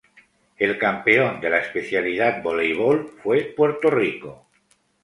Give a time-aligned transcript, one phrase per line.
[0.57, 4.47] El campeón de la especialidad Voleibol fue Puerto Rico.